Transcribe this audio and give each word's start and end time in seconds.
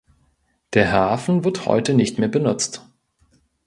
Der 0.73 0.91
Hafen 0.91 1.43
wird 1.43 1.67
heute 1.67 1.93
nicht 1.93 2.17
mehr 2.17 2.27
benutzt. 2.27 2.83